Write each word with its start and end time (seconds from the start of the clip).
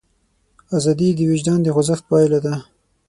ازادي 0.77 1.09
د 1.15 1.19
وجدان 1.31 1.59
د 1.63 1.67
خوځښت 1.73 2.03
پایله 2.11 2.39
ده. 2.45 2.53